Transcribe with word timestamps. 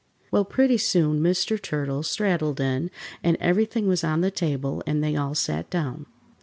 Well, 0.31 0.45
pretty 0.45 0.79
soon 0.79 1.19
Mr. 1.19 1.61
Turtle 1.61 2.01
straddled 2.01 2.59
in, 2.59 2.89
and 3.23 3.37
everything 3.39 3.85
was 3.85 4.03
on 4.03 4.21
the 4.21 4.31
table 4.31 4.81
and 4.87 5.03
they 5.03 5.15
all 5.15 5.35
sat 5.35 5.69
down. 5.69 6.07